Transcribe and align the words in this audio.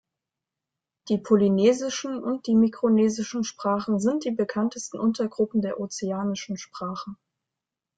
Die 1.09 1.19
polynesischen 1.19 2.23
und 2.23 2.47
die 2.47 2.55
mikronesischen 2.55 3.43
Sprachen 3.43 3.99
sind 3.99 4.25
die 4.25 4.31
bekanntesten 4.31 4.97
Untergruppen 4.99 5.61
der 5.61 5.79
ozeanischen 5.79 6.57
Sprachen. 6.57 7.17